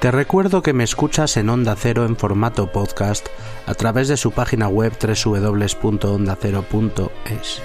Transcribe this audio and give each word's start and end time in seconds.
Te 0.00 0.10
recuerdo 0.12 0.62
que 0.62 0.72
me 0.72 0.84
escuchas 0.84 1.36
en 1.36 1.48
Onda 1.48 1.74
Cero 1.76 2.04
en 2.04 2.16
formato 2.16 2.70
podcast 2.70 3.26
a 3.66 3.74
través 3.74 4.06
de 4.06 4.16
su 4.16 4.30
página 4.30 4.68
web 4.68 4.92
www.ondacero.es. 5.00 7.62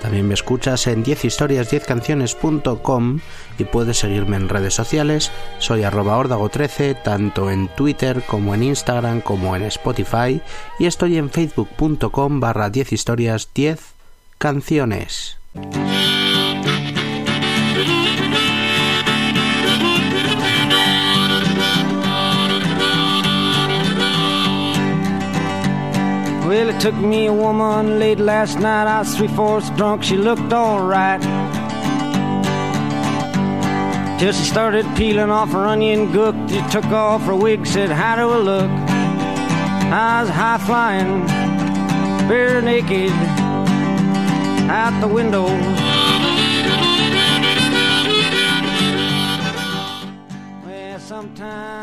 También 0.00 0.26
me 0.26 0.32
escuchas 0.32 0.86
en 0.86 1.04
10historias10canciones.com 1.04 3.20
y 3.58 3.64
puedes 3.64 3.98
seguirme 3.98 4.36
en 4.36 4.48
redes 4.48 4.72
sociales. 4.72 5.30
Soy 5.58 5.82
arroba 5.82 6.48
13 6.48 6.94
tanto 6.94 7.50
en 7.50 7.68
Twitter 7.68 8.22
como 8.26 8.54
en 8.54 8.62
Instagram 8.62 9.20
como 9.20 9.54
en 9.54 9.64
Spotify 9.64 10.40
y 10.78 10.86
estoy 10.86 11.18
en 11.18 11.28
facebook.com 11.28 12.40
barra 12.40 12.70
10 12.70 12.94
historias 12.94 13.50
10 13.54 13.78
canciones. 14.38 15.36
It 26.56 26.80
took 26.80 26.94
me 26.94 27.26
a 27.26 27.32
woman 27.32 27.98
late 27.98 28.20
last 28.20 28.60
night. 28.60 28.86
I 28.86 29.00
was 29.00 29.16
three 29.16 29.26
fourths 29.26 29.70
drunk. 29.70 30.04
She 30.04 30.16
looked 30.16 30.52
alright. 30.52 31.20
Till 34.20 34.32
she 34.32 34.44
started 34.44 34.86
peeling 34.94 35.30
off 35.30 35.50
her 35.50 35.66
onion 35.66 36.12
gook. 36.12 36.36
She 36.48 36.62
took 36.70 36.84
off 36.86 37.22
her 37.22 37.34
wig, 37.34 37.66
said, 37.66 37.90
How 37.90 38.14
do 38.14 38.30
I 38.30 38.38
look? 38.38 38.70
I 39.90 40.22
was 40.22 40.30
high 40.30 40.58
flying, 40.58 41.26
bare 42.28 42.62
naked, 42.62 43.10
out 44.70 45.00
the 45.00 45.08
window. 45.08 45.46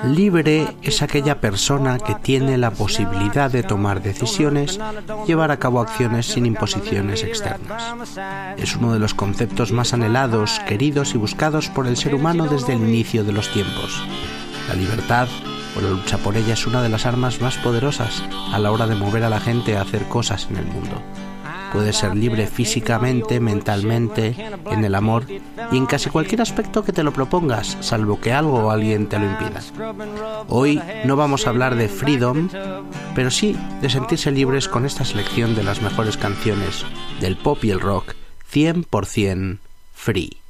Libre 0.03 0.67
es 0.81 1.01
aquella 1.01 1.39
persona 1.39 1.99
que 1.99 2.15
tiene 2.15 2.57
la 2.57 2.71
posibilidad 2.71 3.51
de 3.51 3.63
tomar 3.63 4.01
decisiones, 4.01 4.79
llevar 5.27 5.51
a 5.51 5.57
cabo 5.57 5.79
acciones 5.79 6.25
sin 6.25 6.45
imposiciones 6.45 7.23
externas. 7.23 7.95
Es 8.57 8.75
uno 8.75 8.93
de 8.93 8.99
los 8.99 9.13
conceptos 9.13 9.71
más 9.71 9.93
anhelados, 9.93 10.59
queridos 10.67 11.13
y 11.13 11.17
buscados 11.17 11.69
por 11.69 11.87
el 11.87 11.97
ser 11.97 12.15
humano 12.15 12.47
desde 12.47 12.73
el 12.73 12.81
inicio 12.81 13.23
de 13.23 13.33
los 13.33 13.51
tiempos. 13.51 14.03
La 14.67 14.75
libertad 14.75 15.27
o 15.77 15.81
la 15.81 15.89
lucha 15.89 16.17
por 16.17 16.35
ella 16.35 16.53
es 16.53 16.67
una 16.67 16.81
de 16.81 16.89
las 16.89 17.05
armas 17.05 17.41
más 17.41 17.57
poderosas 17.57 18.23
a 18.51 18.59
la 18.59 18.71
hora 18.71 18.87
de 18.87 18.95
mover 18.95 19.23
a 19.23 19.29
la 19.29 19.39
gente 19.39 19.77
a 19.77 19.81
hacer 19.81 20.07
cosas 20.07 20.47
en 20.49 20.57
el 20.57 20.65
mundo. 20.65 21.01
Puedes 21.71 21.97
ser 21.97 22.15
libre 22.15 22.47
físicamente, 22.47 23.39
mentalmente, 23.39 24.35
en 24.69 24.83
el 24.83 24.95
amor 24.95 25.25
y 25.71 25.77
en 25.77 25.85
casi 25.85 26.09
cualquier 26.09 26.41
aspecto 26.41 26.83
que 26.83 26.93
te 26.93 27.03
lo 27.03 27.13
propongas, 27.13 27.77
salvo 27.79 28.19
que 28.19 28.33
algo 28.33 28.59
o 28.59 28.71
alguien 28.71 29.07
te 29.07 29.19
lo 29.19 29.25
impida. 29.25 29.61
Hoy 30.47 30.81
no 31.05 31.15
vamos 31.15 31.47
a 31.47 31.49
hablar 31.49 31.75
de 31.75 31.87
freedom, 31.87 32.49
pero 33.15 33.31
sí 33.31 33.55
de 33.81 33.89
sentirse 33.89 34.31
libres 34.31 34.67
con 34.67 34.85
esta 34.85 35.05
selección 35.05 35.55
de 35.55 35.63
las 35.63 35.81
mejores 35.81 36.17
canciones 36.17 36.85
del 37.19 37.37
pop 37.37 37.63
y 37.63 37.71
el 37.71 37.79
rock 37.79 38.15
100% 38.51 39.59
free. 39.93 40.40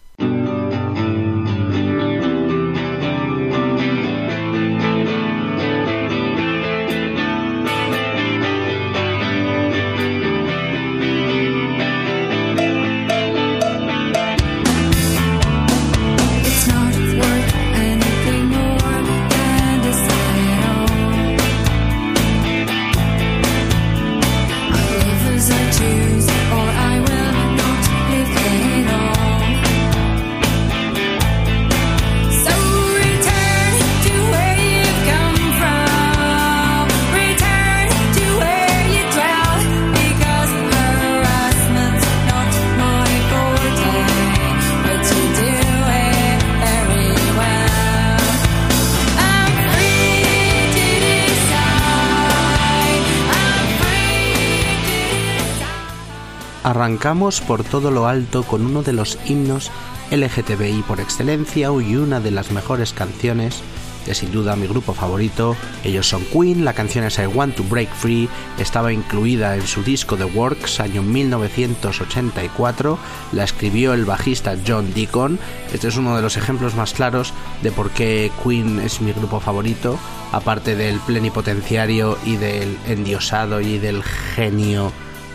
Arrancamos 56.82 57.42
por 57.42 57.64
todo 57.64 57.92
lo 57.92 58.08
alto 58.08 58.42
con 58.42 58.66
uno 58.66 58.82
de 58.82 58.92
los 58.92 59.20
himnos 59.28 59.70
LGTBI 60.10 60.82
por 60.88 61.00
excelencia 61.00 61.70
y 61.80 61.96
una 61.96 62.20
de 62.20 62.32
las 62.32 62.52
mejores 62.52 62.92
canciones 62.92 63.62
de 64.08 64.16
sin 64.16 64.32
duda 64.32 64.56
mi 64.56 64.66
grupo 64.66 64.96
favorito. 64.96 65.56
Ellos 65.84 66.10
son 66.10 66.26
Queen, 66.26 66.66
la 66.66 66.74
canción 66.74 67.06
es 67.06 67.20
I 67.20 67.28
Want 67.28 67.56
to 67.56 67.64
Break 67.66 67.94
Free, 67.94 68.28
estaba 68.58 68.92
incluida 68.92 69.54
en 69.54 69.68
su 69.68 69.84
disco 69.84 70.18
The 70.18 70.24
Works 70.24 70.80
año 70.80 71.04
1984, 71.04 72.98
la 73.34 73.44
escribió 73.44 73.94
el 73.94 74.06
bajista 74.06 74.58
John 74.66 74.92
Deacon. 74.92 75.38
Este 75.72 75.88
es 75.88 75.98
uno 75.98 76.16
de 76.16 76.24
los 76.24 76.36
ejemplos 76.36 76.74
más 76.74 76.94
claros 76.94 77.32
de 77.62 77.72
por 77.72 77.92
qué 77.92 78.32
Queen 78.44 78.80
es 78.80 79.02
mi 79.02 79.14
grupo 79.14 79.40
favorito, 79.40 80.00
aparte 80.32 80.76
del 80.76 81.00
plenipotenciario 81.02 82.18
y 82.26 82.38
del 82.38 82.76
endiosado 82.88 83.62
y 83.62 83.78
del 83.78 84.02
genio 84.02 84.92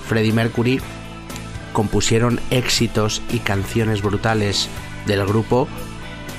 Freddie 0.08 0.32
Mercury 0.32 0.80
compusieron 1.76 2.40
éxitos 2.48 3.20
y 3.30 3.40
canciones 3.40 4.00
brutales 4.00 4.70
del 5.04 5.26
grupo, 5.26 5.68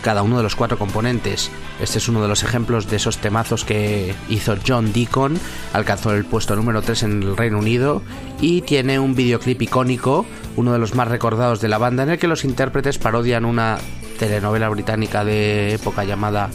cada 0.01 0.23
uno 0.23 0.37
de 0.37 0.41
los 0.41 0.55
cuatro 0.55 0.79
componentes. 0.79 1.51
Este 1.79 1.99
es 1.99 2.09
uno 2.09 2.23
de 2.23 2.27
los 2.27 2.41
ejemplos 2.41 2.89
de 2.89 2.95
esos 2.95 3.19
temazos 3.19 3.63
que 3.63 4.15
hizo 4.29 4.57
John 4.67 4.91
Deacon, 4.93 5.39
alcanzó 5.73 6.11
el 6.15 6.25
puesto 6.25 6.55
número 6.55 6.81
3 6.81 7.03
en 7.03 7.21
el 7.21 7.37
Reino 7.37 7.59
Unido 7.59 8.01
y 8.41 8.61
tiene 8.61 8.97
un 8.97 9.13
videoclip 9.13 9.61
icónico, 9.61 10.25
uno 10.55 10.73
de 10.73 10.79
los 10.79 10.95
más 10.95 11.07
recordados 11.07 11.61
de 11.61 11.67
la 11.67 11.77
banda, 11.77 12.01
en 12.01 12.09
el 12.09 12.17
que 12.17 12.27
los 12.27 12.43
intérpretes 12.43 12.97
parodian 12.97 13.45
una 13.45 13.77
telenovela 14.17 14.69
británica 14.69 15.23
de 15.23 15.75
época 15.75 16.03
llamada 16.03 16.49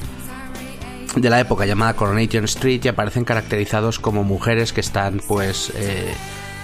de 1.15 1.31
la 1.31 1.39
época 1.39 1.67
llamada 1.67 1.95
Coronation 1.95 2.47
Street 2.47 2.81
y 2.83 2.89
aparecen 2.89 3.25
caracterizados 3.25 4.01
como 4.01 4.25
mujeres 4.25 4.73
que 4.73 4.81
están 4.81 5.21
pues 5.29 5.71
eh, 5.77 6.13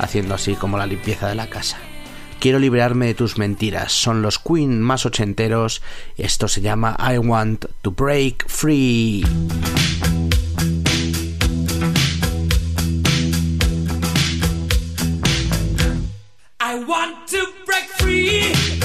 haciendo 0.00 0.34
así 0.34 0.56
como 0.56 0.78
la 0.78 0.86
limpieza 0.86 1.28
de 1.28 1.36
la 1.36 1.46
casa. 1.46 1.78
Quiero 2.40 2.58
liberarme 2.58 3.06
de 3.06 3.14
tus 3.14 3.36
mentiras. 3.36 3.92
Son 3.92 4.22
los 4.22 4.38
Queen 4.38 4.80
más 4.80 5.04
ochenteros. 5.06 5.82
Esto 6.16 6.46
se 6.48 6.60
llama 6.60 6.96
I 6.98 7.18
Want 7.18 7.66
to 7.82 7.90
Break 7.90 8.48
Free. 8.48 9.24
I 16.60 16.84
want 16.84 17.26
to 17.28 17.46
break 17.66 17.88
free. 17.98 18.77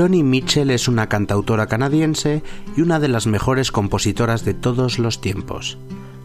Johnny 0.00 0.22
Mitchell 0.22 0.70
es 0.70 0.88
una 0.88 1.10
cantautora 1.10 1.66
canadiense 1.66 2.42
y 2.74 2.80
una 2.80 3.00
de 3.00 3.08
las 3.08 3.26
mejores 3.26 3.70
compositoras 3.70 4.46
de 4.46 4.54
todos 4.54 4.98
los 4.98 5.20
tiempos. 5.20 5.76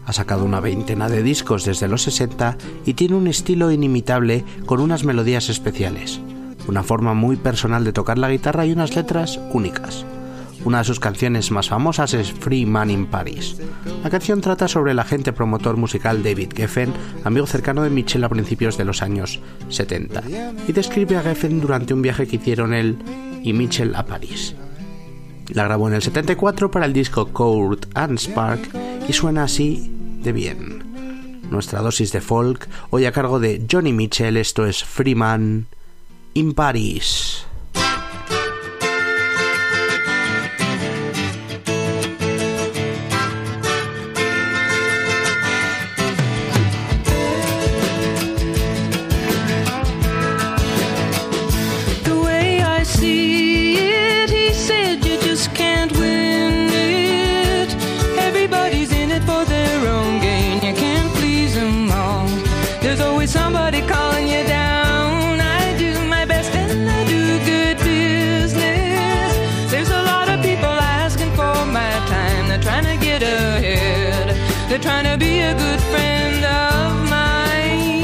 Ha 0.06 0.14
sacado 0.14 0.46
una 0.46 0.60
veintena 0.60 1.10
de 1.10 1.22
discos 1.22 1.66
desde 1.66 1.86
los 1.86 2.00
60 2.04 2.56
y 2.86 2.94
tiene 2.94 3.16
un 3.16 3.26
estilo 3.26 3.70
inimitable 3.70 4.46
con 4.64 4.80
unas 4.80 5.04
melodías 5.04 5.50
especiales, 5.50 6.22
una 6.66 6.82
forma 6.82 7.12
muy 7.12 7.36
personal 7.36 7.84
de 7.84 7.92
tocar 7.92 8.16
la 8.16 8.30
guitarra 8.30 8.64
y 8.64 8.72
unas 8.72 8.96
letras 8.96 9.38
únicas. 9.52 10.06
Una 10.64 10.78
de 10.78 10.84
sus 10.84 10.98
canciones 10.98 11.50
más 11.50 11.68
famosas 11.68 12.14
es 12.14 12.32
Free 12.32 12.64
Man 12.64 12.90
in 12.90 13.06
Paris. 13.06 13.58
La 14.02 14.08
canción 14.08 14.40
trata 14.40 14.68
sobre 14.68 14.92
el 14.92 14.98
agente 14.98 15.34
promotor 15.34 15.76
musical 15.76 16.22
David 16.22 16.54
Geffen, 16.56 16.94
amigo 17.24 17.46
cercano 17.46 17.82
de 17.82 17.90
Mitchell 17.90 18.24
a 18.24 18.30
principios 18.30 18.78
de 18.78 18.86
los 18.86 19.02
años 19.02 19.38
70, 19.68 20.22
y 20.66 20.72
describe 20.72 21.18
a 21.18 21.22
Geffen 21.22 21.60
durante 21.60 21.92
un 21.92 22.00
viaje 22.00 22.26
que 22.26 22.36
hicieron 22.36 22.72
él 22.72 22.96
y 23.46 23.52
Mitchell 23.52 23.94
a 23.94 24.04
París. 24.04 24.54
La 25.48 25.64
grabó 25.64 25.86
en 25.88 25.94
el 25.94 26.02
74 26.02 26.70
para 26.70 26.84
el 26.84 26.92
disco 26.92 27.28
Court 27.28 27.86
and 27.94 28.18
Spark 28.18 28.60
y 29.08 29.12
suena 29.12 29.44
así 29.44 29.90
de 30.22 30.32
bien. 30.32 31.42
Nuestra 31.50 31.80
dosis 31.80 32.10
de 32.10 32.20
folk, 32.20 32.68
hoy 32.90 33.04
a 33.04 33.12
cargo 33.12 33.38
de 33.38 33.64
Johnny 33.70 33.92
Mitchell, 33.92 34.36
esto 34.36 34.66
es 34.66 34.82
Freeman 34.82 35.66
in 36.34 36.54
Paris. 36.54 37.35
They're 74.76 74.82
trying 74.82 75.04
to 75.04 75.16
be 75.16 75.40
a 75.40 75.54
good 75.54 75.80
friend 75.80 76.44
of 76.44 77.08
mine. 77.08 77.96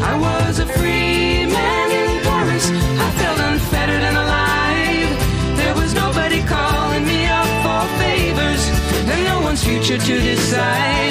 I 0.00 0.16
was 0.16 0.60
a 0.60 0.66
free 0.66 1.44
man 1.44 1.90
in 1.90 2.22
Paris. 2.22 2.70
I 2.70 3.10
felt 3.18 3.40
unfettered 3.40 4.00
and 4.00 4.16
alive. 4.16 5.56
There 5.56 5.74
was 5.74 5.92
nobody 5.92 6.40
calling 6.44 7.04
me 7.04 7.26
up 7.26 7.48
for 7.64 7.82
favors, 7.98 8.62
and 9.10 9.24
no 9.24 9.40
one's 9.40 9.64
future 9.64 9.98
to 9.98 10.20
decide. 10.20 11.03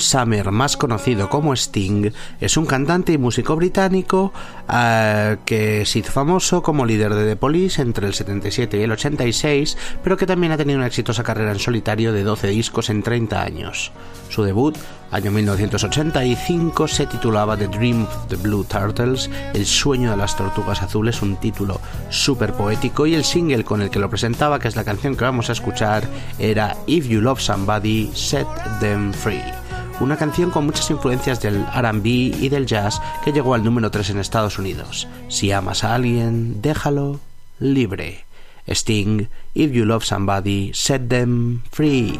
Summer, 0.00 0.50
más 0.50 0.76
conocido 0.76 1.28
como 1.28 1.52
Sting, 1.54 2.10
es 2.40 2.56
un 2.56 2.66
cantante 2.66 3.12
y 3.12 3.18
músico 3.18 3.56
británico 3.56 4.32
eh, 4.72 5.36
que 5.44 5.84
se 5.86 6.00
hizo 6.00 6.12
famoso 6.12 6.62
como 6.62 6.86
líder 6.86 7.14
de 7.14 7.26
The 7.26 7.36
Police 7.36 7.82
entre 7.82 8.06
el 8.06 8.14
77 8.14 8.78
y 8.78 8.82
el 8.82 8.92
86, 8.92 9.76
pero 10.02 10.16
que 10.16 10.26
también 10.26 10.52
ha 10.52 10.56
tenido 10.56 10.78
una 10.78 10.86
exitosa 10.86 11.22
carrera 11.22 11.52
en 11.52 11.58
solitario 11.58 12.12
de 12.12 12.22
12 12.22 12.48
discos 12.48 12.90
en 12.90 13.02
30 13.02 13.42
años. 13.42 13.92
Su 14.28 14.42
debut, 14.42 14.76
año 15.10 15.30
1985, 15.30 16.88
se 16.88 17.06
titulaba 17.06 17.56
The 17.56 17.68
Dream 17.68 18.04
of 18.04 18.26
the 18.28 18.36
Blue 18.36 18.64
Turtles, 18.64 19.30
El 19.52 19.64
sueño 19.64 20.10
de 20.10 20.16
las 20.16 20.36
tortugas 20.36 20.82
azules, 20.82 21.22
un 21.22 21.36
título 21.36 21.80
súper 22.10 22.52
poético, 22.52 23.06
y 23.06 23.14
el 23.14 23.24
single 23.24 23.64
con 23.64 23.82
el 23.82 23.90
que 23.90 23.98
lo 23.98 24.10
presentaba, 24.10 24.58
que 24.58 24.68
es 24.68 24.76
la 24.76 24.84
canción 24.84 25.16
que 25.16 25.24
vamos 25.24 25.50
a 25.50 25.52
escuchar, 25.52 26.04
era 26.38 26.76
If 26.86 27.06
You 27.06 27.20
Love 27.20 27.40
Somebody, 27.40 28.10
Set 28.12 28.48
Them 28.80 29.12
Free. 29.12 29.63
Una 30.00 30.16
canción 30.16 30.50
con 30.50 30.66
muchas 30.66 30.90
influencias 30.90 31.40
del 31.40 31.64
RB 31.66 32.06
y 32.06 32.48
del 32.48 32.66
jazz 32.66 33.00
que 33.24 33.32
llegó 33.32 33.54
al 33.54 33.62
número 33.62 33.90
3 33.90 34.10
en 34.10 34.18
Estados 34.18 34.58
Unidos. 34.58 35.06
Si 35.28 35.52
amas 35.52 35.84
a 35.84 35.94
alguien, 35.94 36.60
déjalo 36.60 37.20
libre. 37.60 38.24
Sting, 38.66 39.28
If 39.54 39.70
You 39.72 39.84
Love 39.84 40.04
Somebody, 40.04 40.72
Set 40.74 41.08
Them 41.08 41.62
Free. 41.70 42.18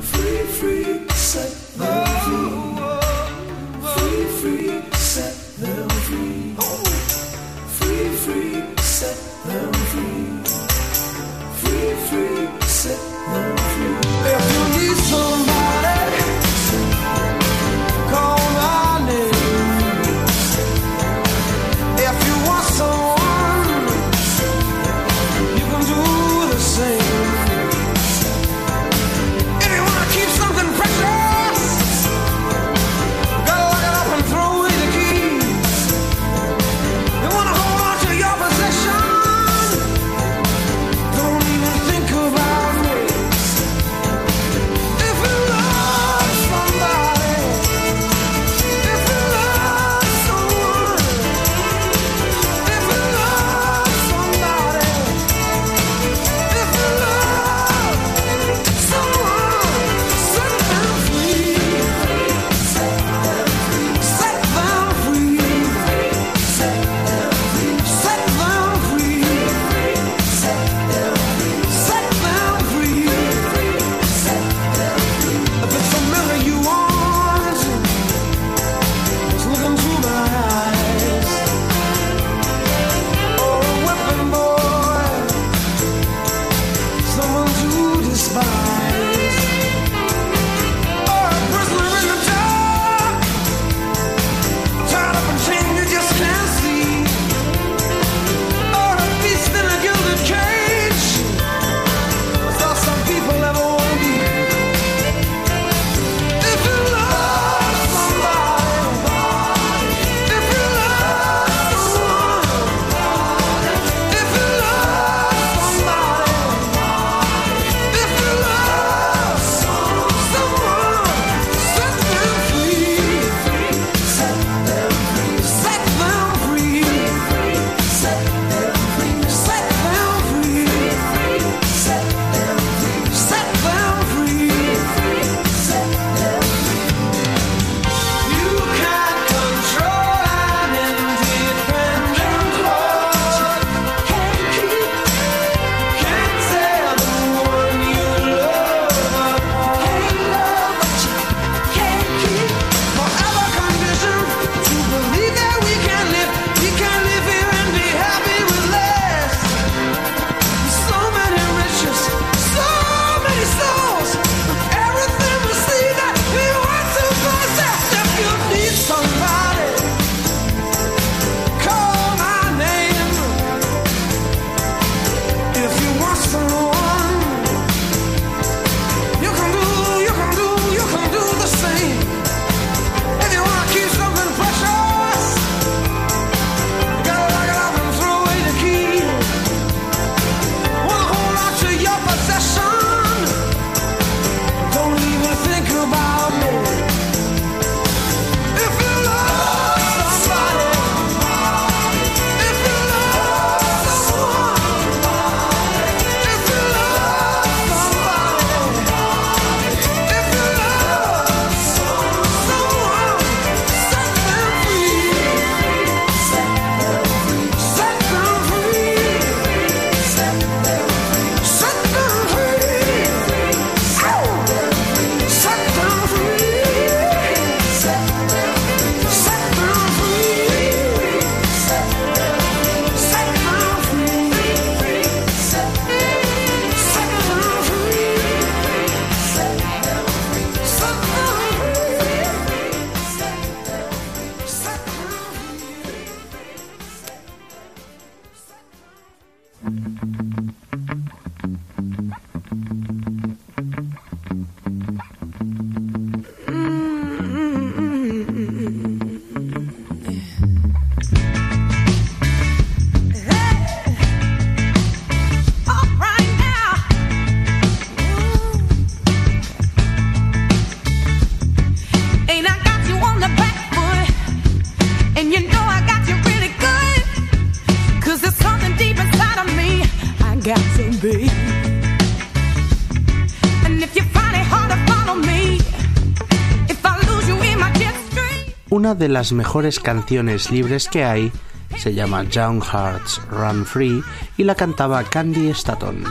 De 288.98 289.08
las 289.08 289.32
mejores 289.32 289.80
canciones 289.80 290.52
libres 290.52 290.88
que 290.88 291.04
hay 291.04 291.32
se 291.76 291.94
llama 291.94 292.22
Young 292.24 292.62
Hearts 292.62 293.20
Run 293.28 293.66
Free 293.66 294.02
y 294.36 294.44
la 294.44 294.54
cantaba 294.54 295.02
Candy 295.02 295.48
Staton, 295.50 296.04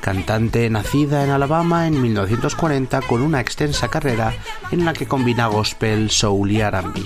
cantante 0.00 0.68
nacida 0.68 1.22
en 1.22 1.30
Alabama 1.30 1.86
en 1.86 2.02
1940 2.02 3.02
con 3.02 3.22
una 3.22 3.40
extensa 3.40 3.86
carrera 3.86 4.34
en 4.72 4.84
la 4.84 4.94
que 4.94 5.06
combina 5.06 5.46
gospel, 5.46 6.10
soul 6.10 6.50
y 6.50 6.60
R&B. 6.60 7.02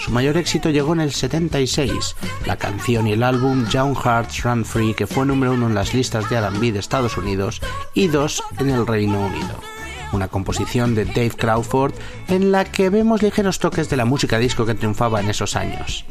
Su 0.00 0.10
mayor 0.10 0.36
éxito 0.36 0.70
llegó 0.70 0.92
en 0.92 1.00
el 1.00 1.12
76, 1.12 2.16
la 2.44 2.56
canción 2.56 3.06
y 3.06 3.12
el 3.12 3.22
álbum 3.22 3.68
Young 3.68 3.96
Hearts 3.96 4.42
Run 4.42 4.64
Free 4.64 4.94
que 4.94 5.06
fue 5.06 5.24
número 5.24 5.52
uno 5.52 5.68
en 5.68 5.74
las 5.74 5.94
listas 5.94 6.28
de 6.28 6.36
R&B 6.36 6.72
de 6.72 6.80
Estados 6.80 7.16
Unidos 7.16 7.60
y 7.94 8.08
dos 8.08 8.42
en 8.58 8.70
el 8.70 8.86
Reino 8.86 9.20
Unido 9.26 9.73
una 10.14 10.28
composición 10.28 10.94
de 10.94 11.04
Dave 11.04 11.32
Crawford 11.36 11.94
en 12.28 12.52
la 12.52 12.64
que 12.64 12.90
vemos 12.90 13.22
ligeros 13.22 13.58
toques 13.58 13.90
de 13.90 13.96
la 13.96 14.04
música 14.04 14.38
disco 14.38 14.64
que 14.66 14.74
triunfaba 14.74 15.20
en 15.20 15.30
esos 15.30 15.56
años 15.56 16.04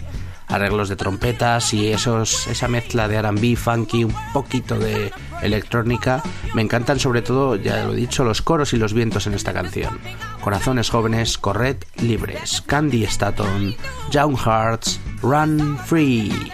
arreglos 0.48 0.89
de 0.89 0.96
trompetas 0.96 1.74
y 1.74 1.88
esos, 1.88 2.48
esa 2.48 2.68
mezcla 2.68 3.08
de 3.08 3.16
R&B, 3.16 3.56
funky, 3.56 4.04
un 4.04 4.16
poquito 4.34 4.78
de 4.78 5.12
electrónica. 5.42 6.22
Me 6.54 6.62
encantan 6.62 7.00
sobre 7.00 7.22
todo, 7.22 7.56
ya 7.56 7.86
lo 7.86 7.94
he 7.94 7.96
dicho, 7.96 8.24
los 8.24 8.42
coros 8.42 8.74
y 8.74 8.78
los 8.78 8.94
vientos 8.94 9.28
en 9.28 9.34
esta 9.34 9.54
canción. 9.54 10.00
Corazones 10.42 10.89
jóvenes, 10.89 11.38
corred 11.38 11.78
libres. 11.98 12.62
Candy 12.62 13.04
Staton, 13.06 13.76
Young 14.12 14.38
Hearts, 14.38 15.00
Run 15.22 15.78
Free. 15.86 16.52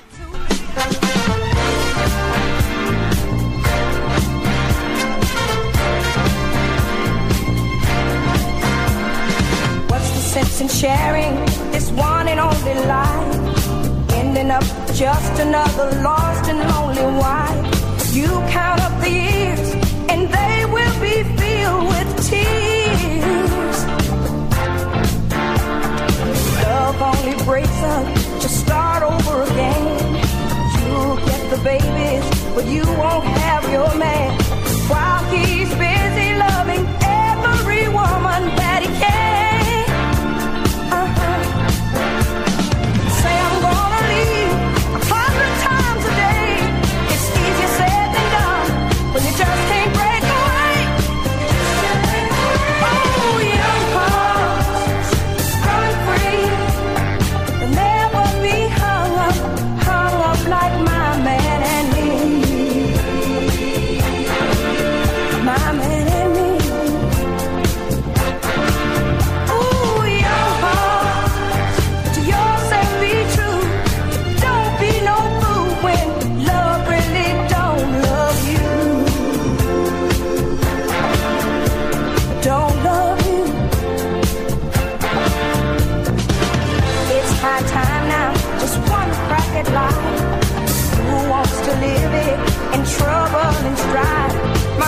In 10.62 10.68
sharing 10.68 11.36
this 11.72 11.90
one 11.92 12.28
and 12.28 12.40
only 12.40 12.74
life? 12.86 14.14
Ending 14.14 14.52
up 14.52 14.64
just 14.94 15.40
another 15.40 16.02
lost 16.02 16.50
and 16.50 16.60
lonely 16.60 17.20
wife. 17.20 18.14
You 18.14 18.28
count 18.50 18.82
up 18.82 19.00
the 19.02 19.10
years 19.10 19.74
and 20.10 20.28
they 20.28 20.66
will 20.66 21.00
be 21.02 21.24
filled 21.38 21.88
with 21.88 22.30
tears. 22.30 22.69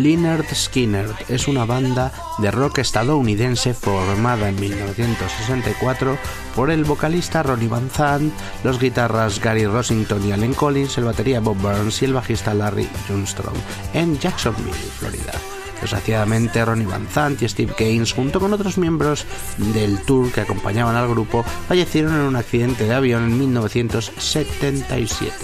Leonard 0.00 0.46
Skinner 0.54 1.10
es 1.28 1.48
una 1.48 1.64
banda 1.64 2.12
de 2.38 2.50
rock 2.50 2.78
estadounidense 2.78 3.74
formada 3.74 4.48
en 4.48 4.58
1964 4.60 6.16
por 6.54 6.70
el 6.70 6.84
vocalista 6.84 7.42
Ronnie 7.42 7.68
Van 7.68 7.90
Zant, 7.90 8.32
los 8.64 8.78
guitarras 8.78 9.40
Gary 9.40 9.66
Rossington 9.66 10.26
y 10.26 10.32
Allen 10.32 10.54
Collins, 10.54 10.96
el 10.98 11.04
batería 11.04 11.40
Bob 11.40 11.56
Burns 11.58 12.00
y 12.02 12.04
el 12.06 12.14
bajista 12.14 12.54
Larry 12.54 12.88
Johnstrom 13.08 13.54
en 13.92 14.18
Jacksonville, 14.18 14.72
Florida. 14.98 15.32
Desgraciadamente, 15.80 16.64
Ronnie 16.64 16.86
Van 16.86 17.08
Zant 17.08 17.42
y 17.42 17.48
Steve 17.48 17.74
Gaines, 17.76 18.12
junto 18.12 18.38
con 18.38 18.52
otros 18.52 18.78
miembros 18.78 19.26
del 19.74 20.00
tour 20.02 20.30
que 20.30 20.42
acompañaban 20.42 20.94
al 20.94 21.08
grupo, 21.08 21.42
fallecieron 21.66 22.14
en 22.14 22.20
un 22.20 22.36
accidente 22.36 22.84
de 22.84 22.94
avión 22.94 23.24
en 23.24 23.36
1977. 23.36 25.34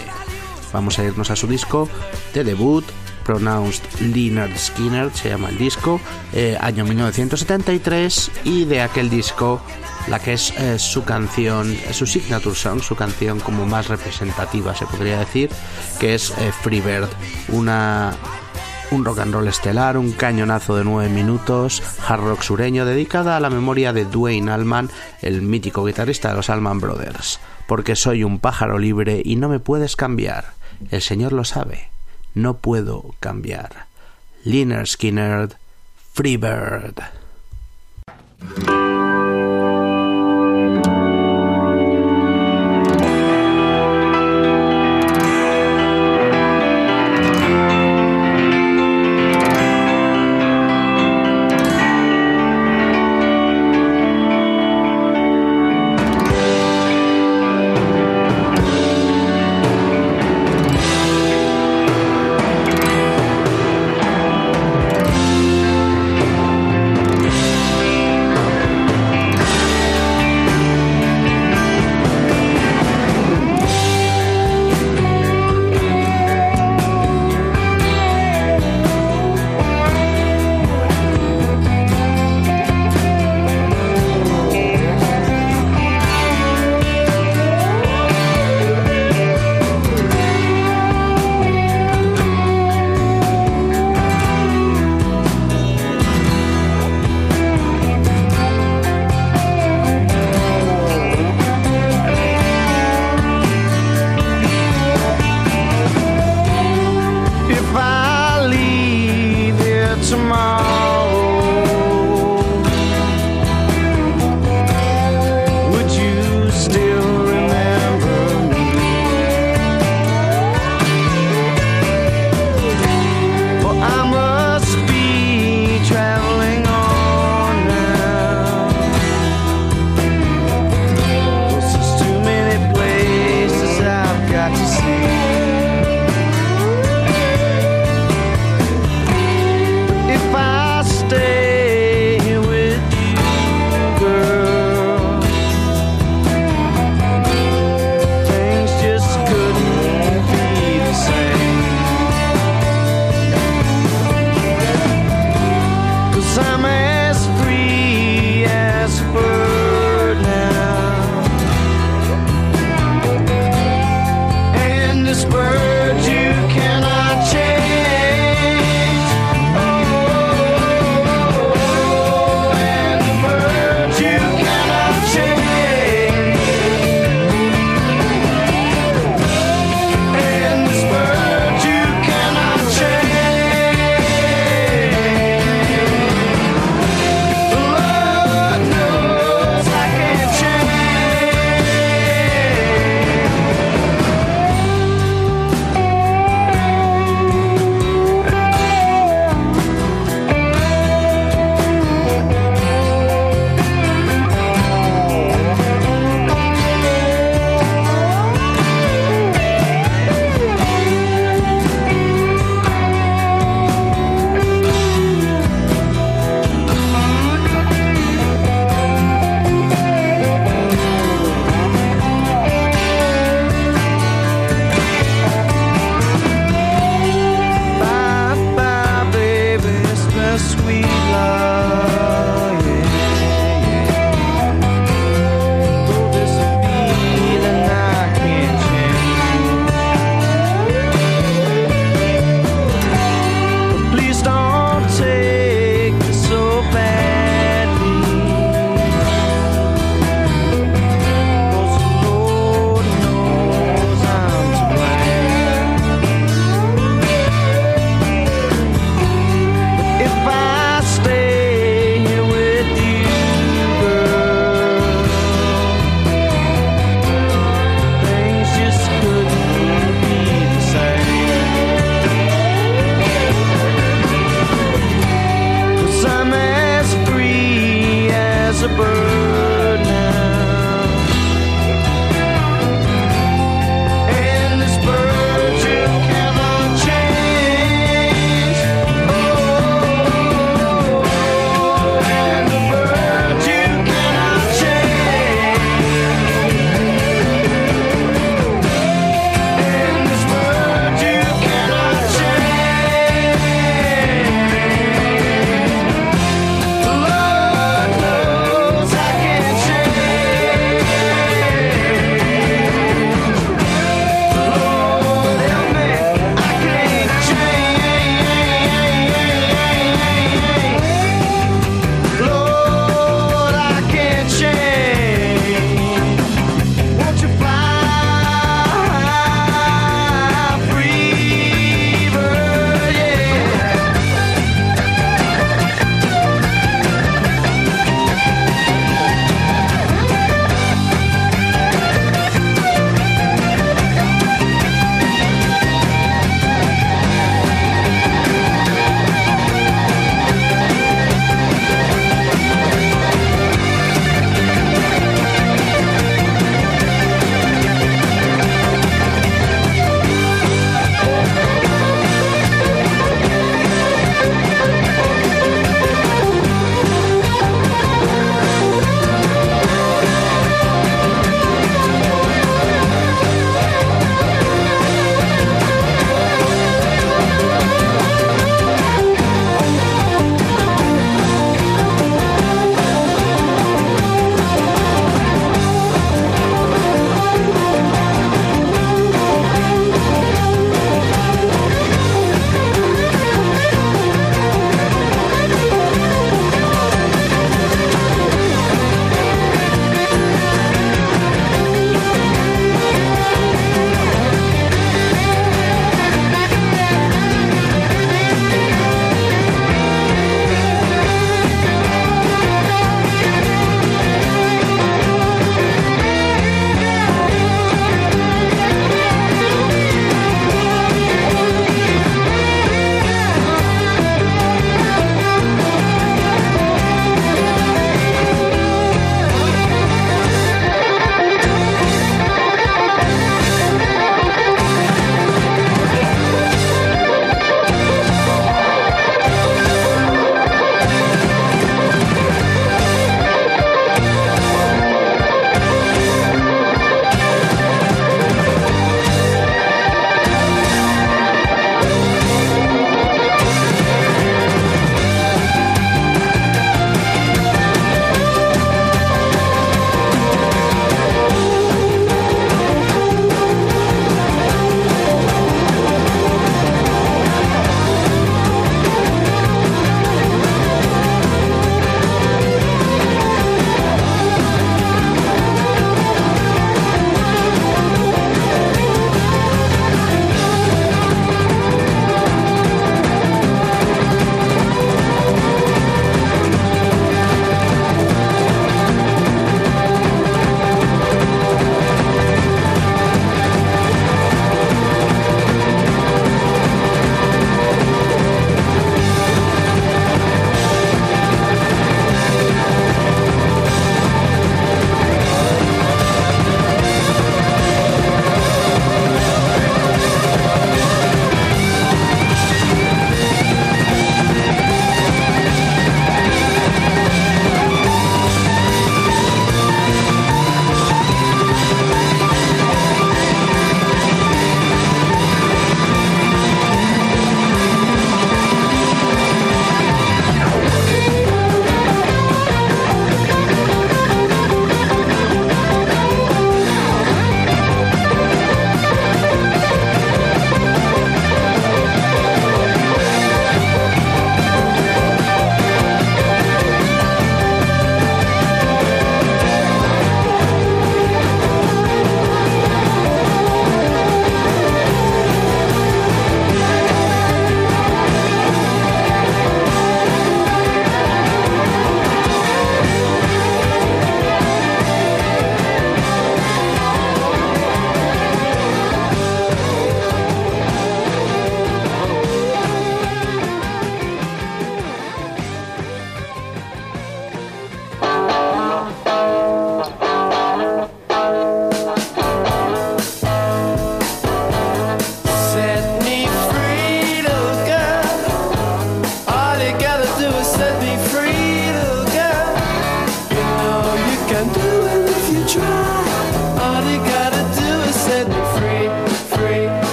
Vamos 0.72 0.98
a 0.98 1.04
irnos 1.04 1.30
a 1.32 1.36
su 1.36 1.48
disco 1.48 1.88
de 2.34 2.44
debut, 2.44 2.84
Pronounced 3.28 3.84
Leonard 4.00 4.56
Skinner, 4.56 5.10
se 5.12 5.28
llama 5.28 5.50
el 5.50 5.58
disco, 5.58 6.00
eh, 6.32 6.56
año 6.62 6.86
1973, 6.86 8.30
y 8.44 8.64
de 8.64 8.80
aquel 8.80 9.10
disco 9.10 9.60
la 10.06 10.18
que 10.18 10.32
es 10.32 10.50
eh, 10.58 10.78
su 10.78 11.04
canción, 11.04 11.76
su 11.92 12.06
signature 12.06 12.56
song, 12.56 12.80
su 12.80 12.96
canción 12.96 13.38
como 13.40 13.66
más 13.66 13.88
representativa 13.88 14.74
se 14.74 14.86
podría 14.86 15.18
decir, 15.18 15.50
que 16.00 16.14
es 16.14 16.30
eh, 16.38 16.52
Freebird, 16.62 17.10
una 17.48 18.16
un 18.92 19.04
rock 19.04 19.18
and 19.18 19.34
roll 19.34 19.46
estelar, 19.46 19.98
un 19.98 20.12
cañonazo 20.12 20.76
de 20.76 20.84
nueve 20.84 21.10
minutos, 21.10 21.82
hard 22.08 22.22
rock 22.22 22.40
sureño, 22.40 22.86
dedicada 22.86 23.36
a 23.36 23.40
la 23.40 23.50
memoria 23.50 23.92
de 23.92 24.06
Dwayne 24.06 24.50
Allman, 24.50 24.88
el 25.20 25.42
mítico 25.42 25.84
guitarrista 25.84 26.30
de 26.30 26.36
los 26.36 26.48
Allman 26.48 26.80
Brothers. 26.80 27.40
Porque 27.66 27.94
soy 27.94 28.24
un 28.24 28.38
pájaro 28.38 28.78
libre 28.78 29.20
y 29.22 29.36
no 29.36 29.50
me 29.50 29.60
puedes 29.60 29.96
cambiar. 29.96 30.54
El 30.90 31.02
Señor 31.02 31.34
lo 31.34 31.44
sabe. 31.44 31.90
No 32.34 32.58
puedo 32.58 33.14
cambiar. 33.20 33.86
Liner 34.44 34.86
Skinner, 34.86 35.56
Freebird. 36.12 37.00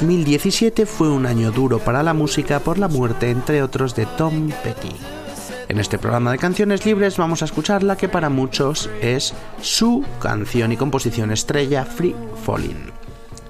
2017 0.00 0.86
fue 0.86 1.10
un 1.10 1.26
año 1.26 1.52
duro 1.52 1.78
para 1.78 2.02
la 2.02 2.14
música 2.14 2.60
por 2.60 2.78
la 2.78 2.88
muerte, 2.88 3.28
entre 3.28 3.62
otros, 3.62 3.94
de 3.94 4.06
Tom 4.06 4.50
Petty. 4.64 4.96
En 5.68 5.78
este 5.78 5.98
programa 5.98 6.32
de 6.32 6.38
canciones 6.38 6.86
libres 6.86 7.18
vamos 7.18 7.42
a 7.42 7.44
escuchar 7.44 7.82
la 7.82 7.98
que 7.98 8.08
para 8.08 8.30
muchos 8.30 8.88
es 9.02 9.34
su 9.60 10.02
canción 10.18 10.72
y 10.72 10.78
composición 10.78 11.30
estrella, 11.32 11.84
Free 11.84 12.16
Falling. 12.46 12.90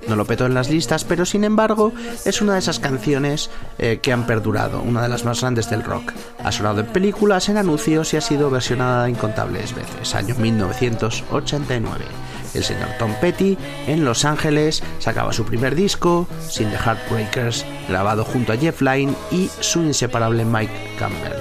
No 0.08 0.16
lo 0.16 0.24
petó 0.24 0.46
en 0.46 0.54
las 0.54 0.70
listas, 0.70 1.04
pero 1.04 1.24
sin 1.24 1.44
embargo 1.44 1.92
es 2.24 2.42
una 2.42 2.54
de 2.54 2.58
esas 2.58 2.80
canciones 2.80 3.48
eh, 3.78 4.00
que 4.02 4.12
han 4.12 4.26
perdurado, 4.26 4.82
una 4.82 5.02
de 5.02 5.08
las 5.08 5.24
más 5.24 5.42
grandes 5.42 5.70
del 5.70 5.84
rock. 5.84 6.12
Ha 6.42 6.50
sonado 6.50 6.80
en 6.80 6.86
películas, 6.86 7.48
en 7.48 7.58
anuncios 7.58 8.12
y 8.12 8.16
ha 8.16 8.20
sido 8.20 8.50
versionada 8.50 9.08
incontables 9.08 9.72
veces. 9.72 10.16
Año 10.16 10.34
1989. 10.34 12.06
El 12.54 12.64
señor 12.64 12.88
Tom 12.98 13.14
Petty 13.20 13.56
en 13.86 14.04
Los 14.04 14.24
Ángeles 14.24 14.82
sacaba 14.98 15.32
su 15.32 15.44
primer 15.44 15.74
disco, 15.74 16.26
Sin 16.48 16.70
the 16.70 16.76
Heartbreakers, 16.76 17.64
grabado 17.88 18.24
junto 18.24 18.52
a 18.52 18.56
Jeff 18.56 18.80
Lynne 18.82 19.14
y 19.30 19.48
su 19.60 19.82
inseparable 19.82 20.44
Mike 20.44 20.96
Campbell. 20.98 21.38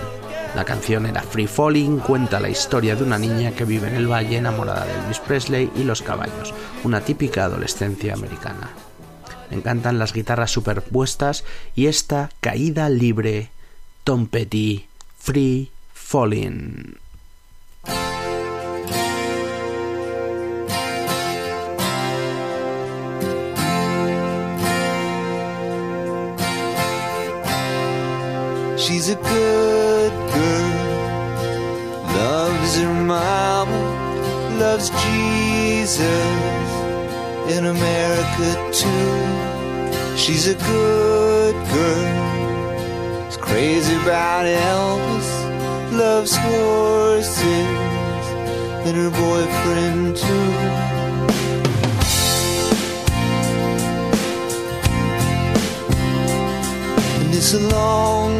La 0.55 0.65
canción 0.65 1.05
era 1.05 1.21
Free 1.21 1.47
Falling, 1.47 1.99
cuenta 1.99 2.39
la 2.39 2.49
historia 2.49 2.95
de 2.95 3.03
una 3.03 3.19
niña 3.19 3.51
que 3.51 3.65
vive 3.65 3.87
en 3.87 3.95
el 3.95 4.11
valle 4.11 4.37
enamorada 4.37 4.85
de 4.85 4.93
Elvis 4.93 5.19
Presley 5.19 5.71
y 5.75 5.83
los 5.83 6.01
caballos, 6.01 6.53
una 6.83 7.01
típica 7.01 7.45
adolescencia 7.45 8.13
americana. 8.13 8.69
Me 9.49 9.57
encantan 9.57 9.99
las 9.99 10.13
guitarras 10.13 10.51
superpuestas 10.51 11.43
y 11.75 11.87
esta 11.87 12.29
caída 12.39 12.89
libre, 12.89 13.49
Tom 14.03 14.27
Petty, 14.27 14.87
Free 15.17 15.71
Falling. 15.93 16.97
She's 28.89 29.09
a 29.09 29.15
good 29.15 30.11
girl, 30.33 30.71
loves 32.17 32.75
her 32.77 32.91
mama, 33.05 33.81
loves 34.57 34.89
Jesus 34.89 36.69
in 37.55 37.67
America 37.67 38.49
too. 38.73 40.17
She's 40.17 40.47
a 40.47 40.55
good 40.55 41.53
girl, 41.71 43.27
is 43.27 43.37
crazy 43.37 43.93
about 44.01 44.47
Elvis, 44.47 45.29
loves 45.95 46.35
horses 46.35 47.45
and 48.87 48.97
her 48.97 49.11
boyfriend 49.11 50.17
too. 50.17 50.51
And 57.19 57.35
it's 57.35 57.53
a 57.53 57.59
long 57.59 58.39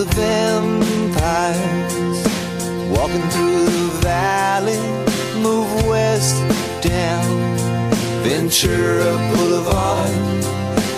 The 0.00 0.06
vampires 0.14 1.60
walking 2.88 3.20
through 3.32 3.64
the 3.66 3.88
valley 4.00 4.80
move 5.42 5.70
west 5.86 6.36
down 6.80 7.58
Ventura 8.22 9.12
Boulevard, 9.30 10.10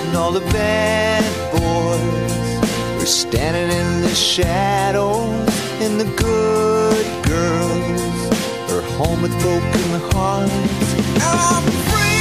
and 0.06 0.16
all 0.16 0.30
the 0.30 0.46
bad 0.52 1.24
boys 1.50 3.02
are 3.02 3.06
standing 3.06 3.76
in 3.76 4.02
the 4.02 4.14
shadows, 4.14 5.48
and 5.80 5.98
the 5.98 6.08
good 6.28 7.06
girls 7.24 8.02
are 8.70 8.82
home 8.98 9.20
with 9.22 9.34
broken 9.40 10.00
hearts. 10.12 10.52
I'm 11.24 11.64
free. 11.90 12.11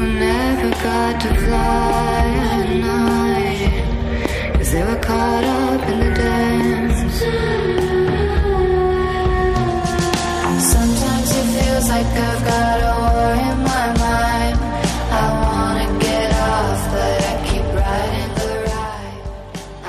Never 0.00 0.70
got 0.82 1.20
to 1.20 1.28
fly 1.44 2.24
at 2.52 2.68
night. 2.88 4.54
Cause 4.54 4.70
they 4.72 4.82
were 4.82 5.00
caught 5.00 5.44
up 5.44 5.88
in 5.88 5.98
the 6.00 6.12
dance. 6.14 7.00
Sometimes 10.74 11.28
it 11.40 11.46
feels 11.56 11.88
like 11.88 12.06
I've 12.06 12.44
got 12.52 12.76
a 12.80 12.94
war 13.02 13.32
in 13.50 13.58
my 13.72 13.86
mind. 14.04 14.56
I 15.10 15.24
wanna 15.44 15.88
get 16.00 16.30
off, 16.32 16.80
but 16.92 17.16
I 17.30 17.34
keep 17.48 17.66
riding 17.80 18.32
the 18.40 18.50
ride. 18.68 19.20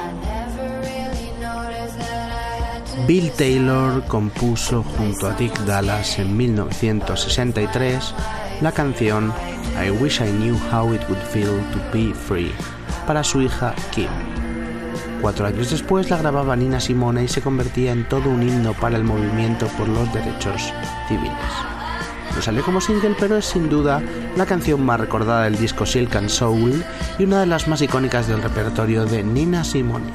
I 0.04 0.08
never 0.30 0.66
really 0.88 1.30
noticed 1.40 1.98
that 2.00 2.30
I 2.32 2.56
had 2.64 2.86
to. 2.86 3.08
Bill 3.08 3.30
Taylor 3.36 3.90
compuso 4.08 4.84
junto 4.84 5.28
a 5.28 5.34
Dick 5.34 5.58
Dallas 5.66 6.20
en 6.20 6.38
1963 6.38 8.14
la 8.62 8.72
canción 8.72 9.34
I 9.78 9.92
Wish 9.92 10.22
I 10.22 10.32
Knew 10.32 10.56
How 10.72 10.92
It 10.94 11.08
Would 11.08 11.22
Feel 11.22 11.62
to 11.72 11.80
Be 11.94 12.12
Free 12.12 12.52
para 13.06 13.24
su 13.24 13.44
hija 13.44 13.76
Kim. 13.92 14.10
Cuatro 15.22 15.46
años 15.46 15.70
después 15.70 16.10
la 16.10 16.18
grababa 16.18 16.56
Nina 16.56 16.80
Simone 16.80 17.24
y 17.24 17.28
se 17.28 17.42
convertía 17.42 17.92
en 17.92 18.08
todo 18.10 18.30
un 18.30 18.42
himno 18.42 18.74
para 18.74 18.98
el 18.98 19.04
movimiento 19.04 19.68
por 19.78 19.88
los 19.88 20.12
derechos 20.14 20.74
civiles. 21.08 21.32
No 22.36 22.42
sale 22.42 22.62
como 22.62 22.82
single, 22.82 23.16
pero 23.20 23.38
es 23.38 23.46
sin 23.46 23.70
duda 23.70 24.02
la 24.36 24.48
canción 24.48 24.84
más 24.84 25.00
recordada 25.00 25.44
del 25.44 25.58
disco 25.58 25.86
Silk 25.86 26.16
and 26.16 26.30
Soul 26.30 26.84
y 27.20 27.26
una 27.26 27.42
de 27.42 27.46
las 27.46 27.68
más 27.68 27.82
icónicas 27.82 28.28
del 28.28 28.42
repertorio 28.42 29.06
de 29.06 29.24
Nina 29.24 29.64
Simone. 29.64 30.12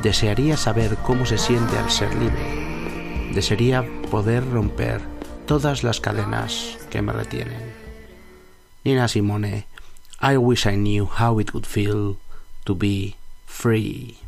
Desearía 0.00 0.56
saber 0.56 0.96
cómo 1.02 1.26
se 1.26 1.38
siente 1.38 1.76
al 1.76 1.90
ser 1.90 2.14
libre. 2.14 3.32
Desearía 3.34 3.84
poder 4.10 4.48
romper 4.48 5.00
todas 5.46 5.82
las 5.82 6.00
cadenas 6.00 6.78
que 6.88 7.02
me 7.02 7.12
retienen. 7.12 7.85
Nina 8.86 9.08
Simone, 9.08 9.64
I 10.20 10.36
wish 10.36 10.64
I 10.64 10.76
knew 10.76 11.06
how 11.06 11.40
it 11.40 11.52
would 11.52 11.66
feel 11.66 12.18
to 12.66 12.74
be 12.76 13.16
free. 13.44 14.18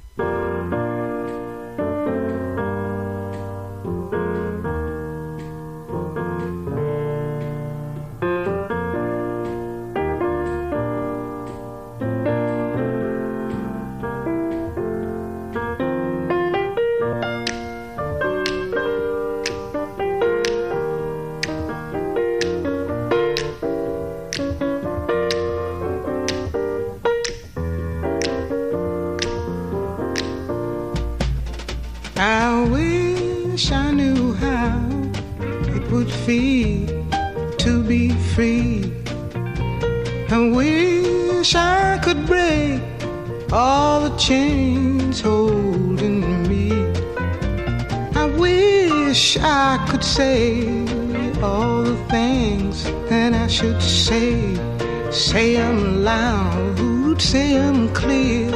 Loud, 55.99 57.21
say 57.21 57.55
them 57.55 57.93
clear 57.93 58.51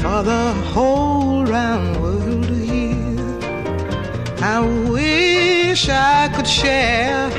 for 0.00 0.22
the 0.22 0.52
whole 0.72 1.44
round 1.44 2.00
world 2.02 2.46
to 2.46 2.54
hear. 2.54 3.16
I 4.42 4.60
wish 4.90 5.88
I 5.88 6.28
could 6.34 6.46
share 6.46 7.30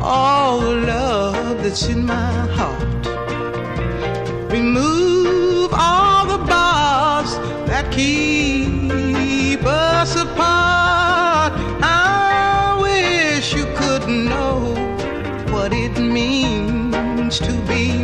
all 0.00 0.60
the 0.60 0.74
love 0.86 1.62
that's 1.62 1.88
in 1.88 2.04
my 2.04 2.46
heart. 2.58 2.82
Remove 4.52 5.70
all 5.72 6.26
the 6.26 6.38
bars 6.44 7.36
that 7.66 7.90
keep 7.90 9.64
us 9.64 10.14
apart. 10.14 11.52
I 11.82 12.78
wish 12.80 13.54
you 13.54 13.64
could 13.76 14.06
know 14.08 14.60
what 15.52 15.72
it 15.72 15.98
means 15.98 17.38
to 17.40 17.52
be 17.66 18.03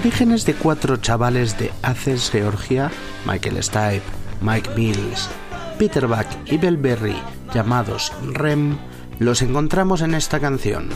orígenes 0.00 0.46
de 0.46 0.54
cuatro 0.54 0.96
chavales 0.96 1.58
de 1.58 1.70
Athens, 1.82 2.30
Georgia, 2.30 2.90
Michael 3.26 3.62
Stipe, 3.62 4.00
Mike 4.40 4.70
Mills 4.74 5.28
Peter 5.78 6.06
Buck 6.06 6.26
y 6.46 6.56
Belberry, 6.56 7.16
llamados 7.52 8.10
REM, 8.32 8.78
los 9.18 9.42
encontramos 9.42 10.00
en 10.00 10.14
esta 10.14 10.40
canción, 10.40 10.88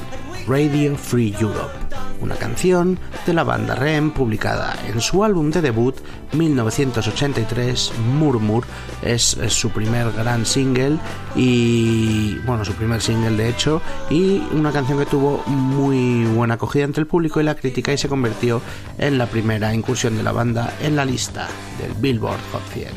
Radio 0.49 0.97
Free 0.97 1.35
Europe, 1.39 1.84
una 2.25 2.37
canción 2.37 2.99
de 3.27 3.35
la 3.35 3.45
banda 3.45 3.75
REM 3.75 4.11
publicada 4.11 4.75
en 4.89 5.03
su 5.03 5.25
álbum 5.25 5.51
de 5.51 5.61
debut 5.61 5.95
1983, 6.33 7.93
Murmur, 8.19 8.65
es, 9.03 9.37
su 9.49 9.71
primer 9.71 10.11
gran 10.13 10.47
single 10.47 10.99
y, 11.37 12.37
bueno, 12.47 12.65
su 12.65 12.73
primer 12.73 13.03
single 13.03 13.37
de 13.37 13.51
hecho, 13.51 13.83
y 14.09 14.43
una 14.53 14.73
canción 14.73 14.99
que 14.99 15.07
tuvo 15.07 15.43
muy 15.47 16.25
buena 16.25 16.55
acogida 16.55 16.85
entre 16.85 17.03
el 17.03 17.07
público 17.07 17.41
y 17.41 17.45
la 17.45 17.57
crítica 17.57 17.93
y 17.93 17.99
se 17.99 18.09
convirtió 18.09 18.63
en 18.97 19.19
la 19.19 19.27
primera 19.27 19.75
incursión 19.75 20.17
de 20.17 20.23
la 20.23 20.33
banda 20.33 20.75
en 20.81 20.97
la 20.97 21.05
lista 21.05 21.47
del 21.79 21.93
Billboard 21.93 22.41
Hot 22.53 22.67
100. 22.73 22.89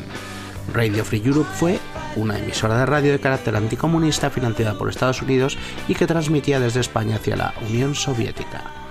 Radio 0.74 1.04
Free 1.04 1.22
Europe 1.26 1.50
fue 1.54 1.80
una 2.16 2.40
emisora 2.40 2.80
de 2.80 2.86
radio 2.86 3.12
de 3.12 3.20
carácter 3.20 3.56
anticomunista 3.58 4.30
financiada 4.30 4.78
por 4.78 4.90
Estados 4.90 5.22
Unidos 5.22 5.58
y 5.88 5.96
que 5.96 6.08
transmitía 6.08 6.62
desde 6.62 6.80
España 6.80 7.18
hacia 7.18 7.36
la 7.36 7.54
Unión 7.70 7.94
Soviética. 7.94 8.87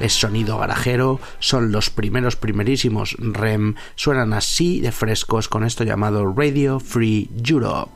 Es 0.00 0.14
sonido 0.14 0.58
garajero, 0.58 1.20
son 1.38 1.72
los 1.72 1.90
primeros 1.90 2.36
primerísimos 2.36 3.16
REM, 3.18 3.74
suenan 3.94 4.32
así 4.32 4.80
de 4.80 4.92
frescos 4.92 5.48
con 5.48 5.64
esto 5.64 5.84
llamado 5.84 6.32
Radio 6.34 6.80
Free 6.80 7.30
Europe. 7.44 7.92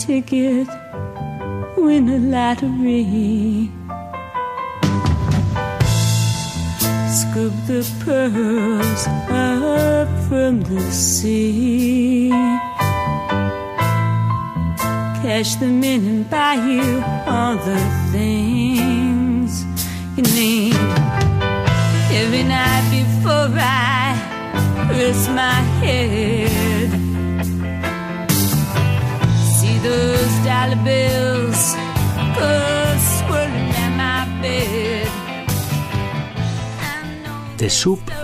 Ticket, 0.00 0.66
win 1.76 2.08
a 2.08 2.18
lottery. 2.18 3.29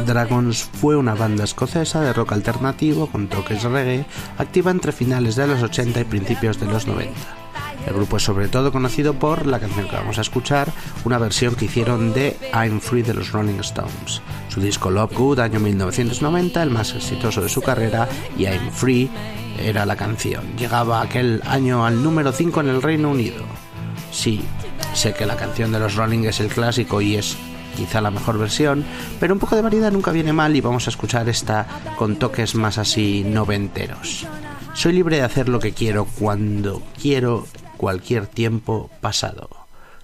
Dragons 0.07 0.63
fue 0.63 0.97
una 0.97 1.15
banda 1.15 1.45
escocesa 1.45 2.01
de 2.01 2.13
rock 2.13 2.33
alternativo 2.33 3.09
con 3.09 3.27
toques 3.27 3.65
reggae, 3.65 4.07
activa 4.39 4.71
entre 4.71 4.93
finales 4.93 5.35
de 5.35 5.49
los 5.49 5.63
80 5.63 6.01
y 6.01 6.05
principios 6.05 6.61
de 6.61 6.67
los 6.67 6.87
90. 6.87 7.13
El 7.87 7.95
grupo 7.95 8.17
es 8.17 8.23
sobre 8.23 8.49
todo 8.49 8.73
conocido 8.73 9.15
por 9.15 9.47
la 9.47 9.59
canción 9.59 9.89
que 9.89 9.97
vamos 9.97 10.19
a 10.19 10.23
escuchar, 10.23 10.73
una 11.05 11.19
versión 11.19 11.57
que 11.57 11.67
hicieron 11.67 12.13
de 12.13 12.37
I'm 12.55 12.81
Free 12.81 13.03
de 13.03 13.15
los 13.15 13.33
Rolling 13.33 13.61
Stones. 13.61 14.23
Su 14.49 14.61
disco 14.61 14.91
Love 14.91 15.15
Good, 15.15 15.41
año 15.41 15.61
1990, 15.61 16.63
el 16.63 16.71
más 16.71 16.95
exitoso 16.95 17.43
de 17.43 17.49
su 17.49 17.61
carrera, 17.61 18.09
y 18.39 18.45
I'm 18.45 18.71
Free 18.71 19.11
era 19.59 19.87
la 19.87 19.97
canción. 19.97 20.57
Llegaba 20.57 21.01
aquel 21.01 21.43
año 21.47 21.85
al 21.85 22.03
número 22.03 22.33
5 22.33 22.61
en 22.61 22.69
el 22.69 22.83
Reino 22.83 23.11
Unido. 23.11 23.45
Sí, 24.13 24.43
sé 24.95 25.15
que 25.15 25.27
la 25.27 25.37
canción 25.37 25.73
de 25.73 25.81
los 25.81 25.97
Rolling 25.97 26.25
es 26.25 26.41
el 26.41 26.49
clásico 26.49 27.01
y 27.01 27.17
es 27.17 27.37
quizá 27.77 28.01
la 28.01 28.11
mejor 28.11 28.39
versión, 28.39 28.85
pero 29.21 29.35
un 29.35 29.39
poco 29.39 29.55
de 29.55 29.63
variedad 29.63 29.93
nunca 29.93 30.11
viene 30.11 30.33
mal 30.33 30.57
y 30.57 30.61
vamos 30.61 30.87
a 30.87 30.91
escuchar 30.91 31.29
esta 31.29 31.67
con 31.97 32.17
toques 32.17 32.55
más 32.55 32.79
así 32.79 33.23
noventeros. 33.25 34.27
Soy 34.75 34.93
libre 34.93 35.17
de 35.17 35.23
hacer 35.23 35.49
lo 35.49 35.61
que 35.61 35.73
quiero 35.73 36.07
cuando 36.07 36.83
quiero 37.01 37.47
cualquier 37.77 38.27
tiempo 38.27 38.91
pasado. 39.01 39.49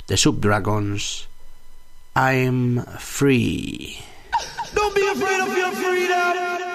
The 0.06 0.16
Subdragons, 0.16 1.26
I'm 2.14 2.84
free. 2.98 3.98
Don't 4.74 4.94
be 4.94 5.06
afraid 5.08 5.40
of 5.40 5.56
your 5.56 5.72
freedom. 5.72 6.71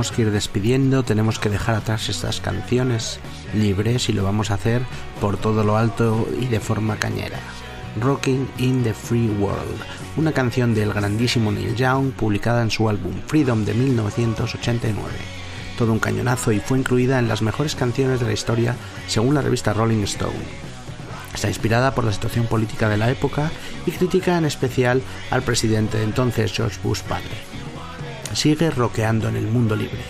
Tenemos 0.00 0.16
que 0.16 0.22
ir 0.22 0.30
despidiendo, 0.30 1.02
tenemos 1.02 1.38
que 1.38 1.50
dejar 1.50 1.74
atrás 1.74 2.08
estas 2.08 2.40
canciones 2.40 3.20
libres 3.52 4.08
y 4.08 4.14
lo 4.14 4.24
vamos 4.24 4.50
a 4.50 4.54
hacer 4.54 4.80
por 5.20 5.36
todo 5.36 5.62
lo 5.62 5.76
alto 5.76 6.26
y 6.40 6.46
de 6.46 6.58
forma 6.58 6.96
cañera. 6.96 7.38
Rocking 8.00 8.48
in 8.56 8.82
the 8.82 8.94
Free 8.94 9.28
World, 9.28 9.76
una 10.16 10.32
canción 10.32 10.74
del 10.74 10.94
grandísimo 10.94 11.52
Neil 11.52 11.76
Young 11.76 12.12
publicada 12.12 12.62
en 12.62 12.70
su 12.70 12.88
álbum 12.88 13.12
Freedom 13.26 13.66
de 13.66 13.74
1989. 13.74 15.10
Todo 15.76 15.92
un 15.92 15.98
cañonazo 15.98 16.50
y 16.50 16.60
fue 16.60 16.78
incluida 16.78 17.18
en 17.18 17.28
las 17.28 17.42
mejores 17.42 17.74
canciones 17.74 18.20
de 18.20 18.26
la 18.26 18.32
historia 18.32 18.76
según 19.06 19.34
la 19.34 19.42
revista 19.42 19.74
Rolling 19.74 20.04
Stone. 20.04 20.32
Está 21.34 21.48
inspirada 21.48 21.94
por 21.94 22.04
la 22.04 22.12
situación 22.14 22.46
política 22.46 22.88
de 22.88 22.96
la 22.96 23.10
época 23.10 23.50
y 23.84 23.90
critica 23.90 24.38
en 24.38 24.46
especial 24.46 25.02
al 25.30 25.42
presidente 25.42 25.98
de 25.98 26.04
entonces 26.04 26.54
George 26.54 26.78
Bush 26.82 27.02
padre. 27.02 27.49
Sigue 28.32 28.70
rockeando 28.70 29.28
en 29.28 29.36
el 29.36 29.46
mundo 29.46 29.76
libre, 29.76 30.02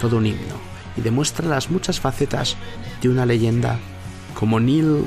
todo 0.00 0.16
un 0.16 0.26
himno, 0.26 0.56
y 0.96 1.00
demuestra 1.00 1.46
las 1.46 1.70
muchas 1.70 2.00
facetas 2.00 2.56
de 3.00 3.08
una 3.08 3.26
leyenda 3.26 3.78
como 4.34 4.58
Neil 4.60 5.04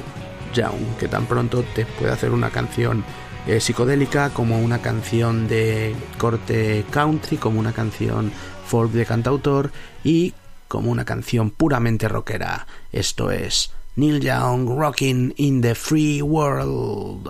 Young, 0.53 0.97
que 0.99 1.07
tan 1.07 1.25
pronto 1.25 1.63
te 1.75 1.85
puede 1.85 2.11
hacer 2.11 2.31
una 2.31 2.49
canción 2.49 3.03
eh, 3.47 3.59
psicodélica 3.59 4.29
como 4.29 4.59
una 4.59 4.81
canción 4.81 5.47
de 5.47 5.95
corte 6.17 6.85
country, 6.91 7.37
como 7.37 7.59
una 7.59 7.73
canción 7.73 8.31
folk 8.67 8.91
de 8.91 9.05
cantautor 9.05 9.71
y 10.03 10.33
como 10.67 10.91
una 10.91 11.05
canción 11.05 11.49
puramente 11.49 12.07
rockera. 12.07 12.67
Esto 12.91 13.31
es 13.31 13.71
Neil 13.95 14.21
Young 14.21 14.69
Rocking 14.69 15.33
in 15.37 15.61
the 15.61 15.75
Free 15.75 16.21
World. 16.21 17.29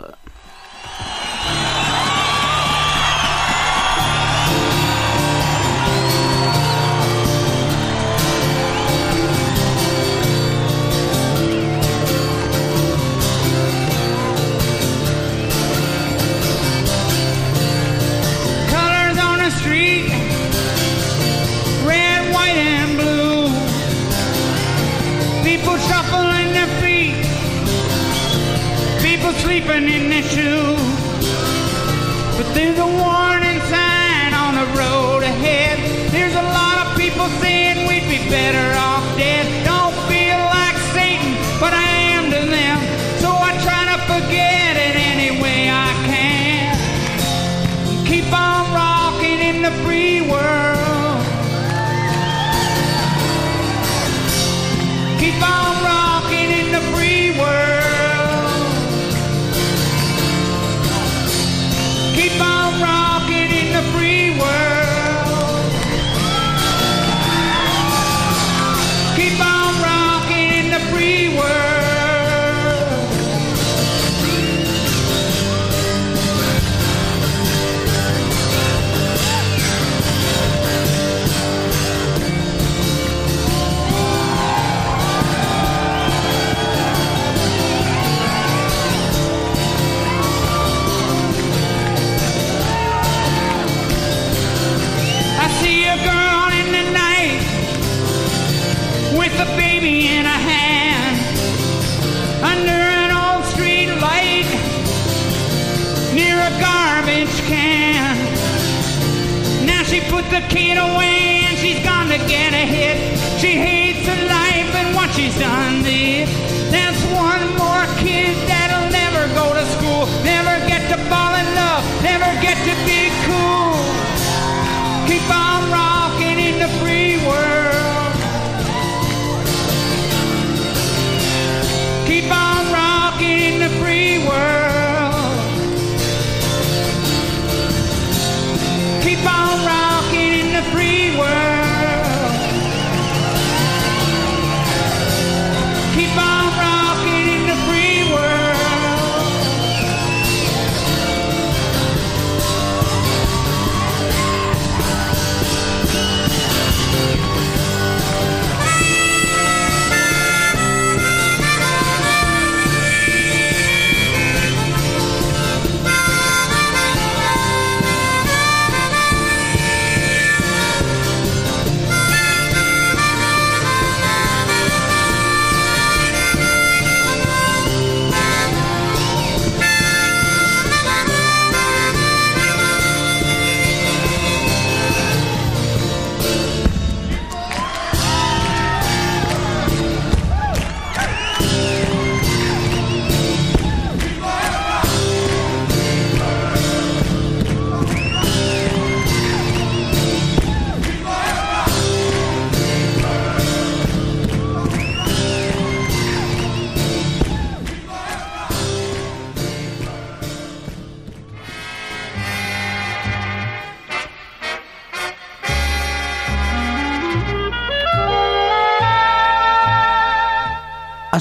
Never 122.74 122.86
get 122.86 122.86
to 122.86 122.86
be 122.86 123.10
cool. 123.26 125.08
Keep 125.08 125.36
on 125.36 125.51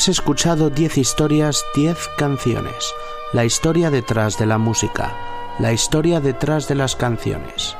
Has 0.01 0.09
escuchado 0.09 0.70
10 0.70 0.96
historias, 0.96 1.62
10 1.74 2.09
canciones. 2.16 2.94
La 3.34 3.44
historia 3.44 3.90
detrás 3.90 4.38
de 4.38 4.46
la 4.46 4.57
música. 4.57 5.12
La 5.59 5.74
historia 5.74 6.22
detrás 6.22 6.68
de 6.68 6.74
las 6.74 6.96
canciones. 6.96 7.76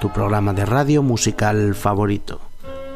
Tu 0.00 0.10
programa 0.10 0.54
de 0.54 0.64
radio 0.64 1.02
musical 1.02 1.74
favorito. 1.74 2.40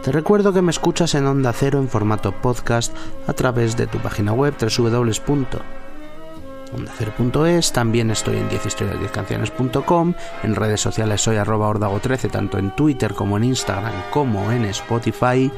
Te 0.03 0.11
recuerdo 0.11 0.55
que 0.55 0.63
me 0.63 0.71
escuchas 0.71 1.15
en 1.15 1.27
Onda 1.27 1.53
Cero 1.53 1.81
en 1.81 1.91
formato 1.91 2.33
podcast 2.33 2.97
a 3.27 3.35
través 3.35 3.77
de 3.77 3.87
tu 3.87 3.99
página 3.99 4.33
web 4.33 4.55
www 4.59 5.13
ondacero.es, 6.75 7.73
también 7.73 8.11
estoy 8.11 8.39
en 8.39 8.49
10historias10canciones.com, 8.49 10.15
en 10.43 10.55
redes 10.55 10.81
sociales 10.81 11.21
soy 11.21 11.37
arroba 11.37 11.69
ordago13, 11.69 12.31
tanto 12.31 12.57
en 12.57 12.75
Twitter 12.75 13.13
como 13.13 13.37
en 13.37 13.45
Instagram 13.45 13.93
como 14.11 14.51
en 14.51 14.65
Spotify 14.65 15.53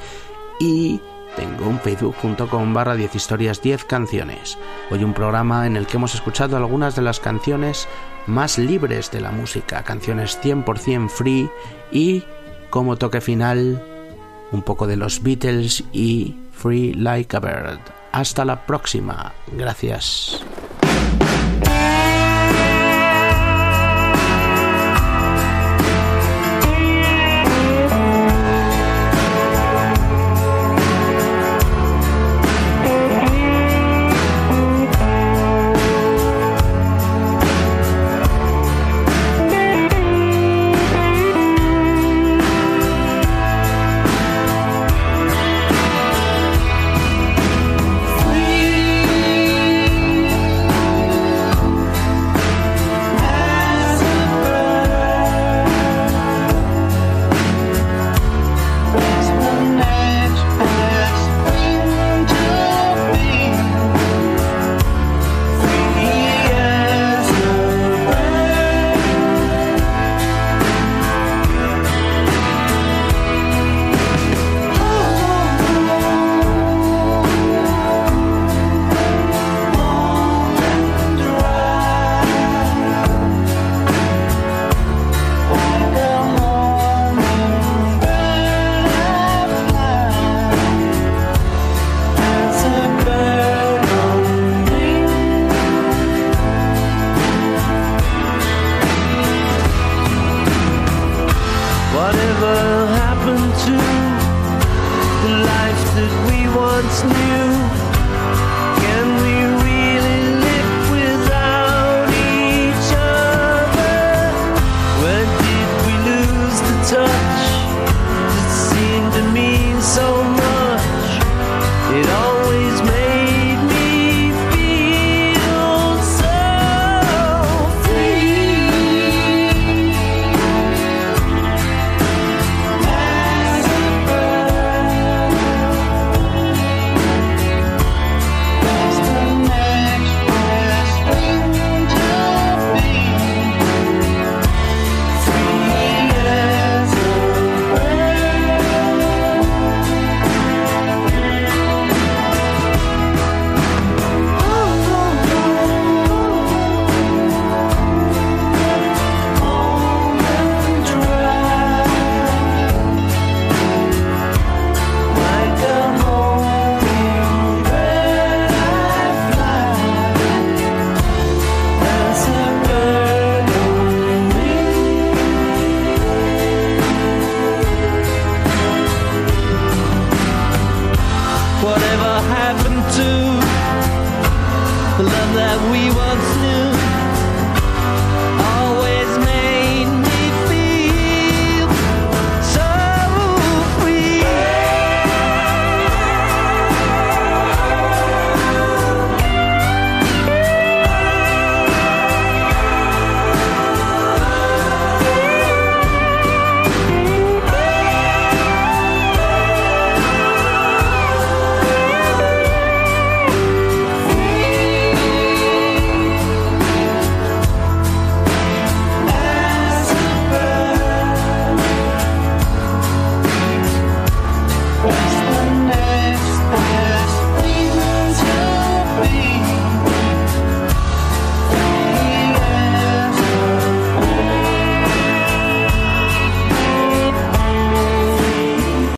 y 0.58 1.00
tengo 1.36 1.68
un 1.68 1.80
facebook.com 1.80 2.74
barra 2.74 2.94
10 2.94 3.14
historias 3.14 3.62
10 3.62 3.84
canciones. 3.84 4.58
Hoy 4.90 5.04
un 5.04 5.14
programa 5.14 5.66
en 5.66 5.76
el 5.76 5.86
que 5.86 5.96
hemos 5.96 6.14
escuchado 6.14 6.56
algunas 6.56 6.96
de 6.96 7.02
las 7.02 7.20
canciones 7.20 7.88
más 8.26 8.58
libres 8.58 9.10
de 9.10 9.20
la 9.20 9.30
música, 9.30 9.82
canciones 9.82 10.38
100% 10.42 11.08
free 11.08 11.50
y 11.90 12.24
como 12.70 12.96
toque 12.96 13.20
final 13.20 13.82
un 14.52 14.62
poco 14.62 14.86
de 14.86 14.96
los 14.96 15.22
Beatles 15.22 15.84
y 15.92 16.36
Free 16.52 16.94
Like 16.94 17.36
a 17.36 17.40
Bird. 17.40 17.80
Hasta 18.12 18.44
la 18.44 18.64
próxima. 18.66 19.32
Gracias. 19.52 20.44